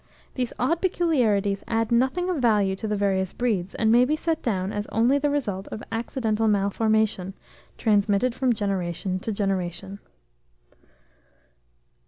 [0.33, 4.41] These odd peculiarities add nothing of value to the various breeds, and may be set
[4.41, 7.35] down as only the result of accidental malformation,
[7.77, 9.99] transmitted from generation to generation.